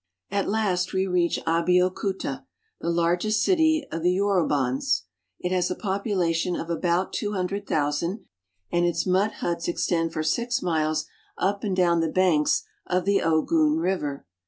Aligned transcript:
At 0.31 0.49
last 0.49 0.93
we 0.93 1.05
reach 1.05 1.37
Abeokuta, 1.45 2.43
the 2.79 2.89
largest 2.89 3.43
city 3.43 3.85
of 3.91 4.01
the 4.01 4.09
Yorubans. 4.17 5.03
It 5.39 5.51
has 5.51 5.69
a 5.69 5.75
population 5.75 6.55
of 6.55 6.71
about 6.71 7.13
two 7.13 7.33
hundred 7.33 7.67
thousand, 7.67 8.25
and 8.71 8.83
its 8.83 9.05
mud 9.05 9.33
huts 9.33 9.67
extend 9.67 10.11
for 10.11 10.23
six 10.23 10.59
miles 10.63 11.05
up 11.37 11.63
and 11.63 11.75
down 11.75 11.99
the 11.99 12.09
banks 12.09 12.63
of 12.87 13.05
the 13.05 13.21
Ogun 13.21 13.77
River. 13.77 14.25